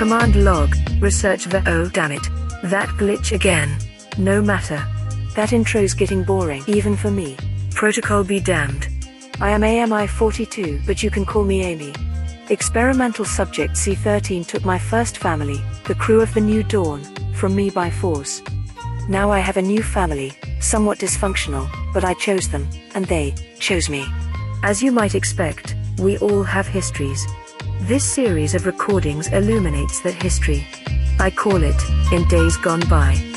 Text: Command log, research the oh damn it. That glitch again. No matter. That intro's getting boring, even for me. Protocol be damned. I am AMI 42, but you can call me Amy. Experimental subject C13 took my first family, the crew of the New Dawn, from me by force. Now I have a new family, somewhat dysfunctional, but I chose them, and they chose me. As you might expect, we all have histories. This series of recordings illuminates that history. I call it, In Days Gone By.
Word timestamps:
Command 0.00 0.34
log, 0.34 0.74
research 0.98 1.44
the 1.44 1.62
oh 1.66 1.86
damn 1.90 2.10
it. 2.10 2.22
That 2.62 2.88
glitch 2.96 3.32
again. 3.32 3.76
No 4.16 4.40
matter. 4.40 4.82
That 5.36 5.52
intro's 5.52 5.92
getting 5.92 6.24
boring, 6.24 6.64
even 6.66 6.96
for 6.96 7.10
me. 7.10 7.36
Protocol 7.72 8.24
be 8.24 8.40
damned. 8.40 8.88
I 9.42 9.50
am 9.50 9.62
AMI 9.62 10.06
42, 10.06 10.80
but 10.86 11.02
you 11.02 11.10
can 11.10 11.26
call 11.26 11.44
me 11.44 11.60
Amy. 11.62 11.92
Experimental 12.48 13.26
subject 13.26 13.74
C13 13.74 14.46
took 14.46 14.64
my 14.64 14.78
first 14.78 15.18
family, 15.18 15.60
the 15.84 15.94
crew 15.94 16.22
of 16.22 16.32
the 16.32 16.40
New 16.40 16.62
Dawn, 16.62 17.04
from 17.34 17.54
me 17.54 17.68
by 17.68 17.90
force. 17.90 18.40
Now 19.06 19.30
I 19.30 19.40
have 19.40 19.58
a 19.58 19.62
new 19.62 19.82
family, 19.82 20.32
somewhat 20.60 20.96
dysfunctional, 20.96 21.68
but 21.92 22.04
I 22.04 22.14
chose 22.14 22.48
them, 22.48 22.66
and 22.94 23.04
they 23.04 23.34
chose 23.58 23.90
me. 23.90 24.06
As 24.62 24.82
you 24.82 24.92
might 24.92 25.14
expect, 25.14 25.76
we 25.98 26.16
all 26.20 26.42
have 26.42 26.66
histories. 26.66 27.26
This 27.82 28.04
series 28.04 28.54
of 28.54 28.66
recordings 28.66 29.28
illuminates 29.28 30.00
that 30.02 30.12
history. 30.12 30.66
I 31.18 31.30
call 31.30 31.62
it, 31.62 31.82
In 32.12 32.28
Days 32.28 32.58
Gone 32.58 32.86
By. 32.90 33.29